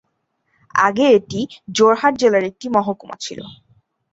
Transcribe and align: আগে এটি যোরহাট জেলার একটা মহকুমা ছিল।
আগে 0.75 1.05
এটি 1.09 1.41
যোরহাট 1.71 2.13
জেলার 2.17 2.43
একটা 2.43 2.67
মহকুমা 2.75 3.15
ছিল। 3.21 3.39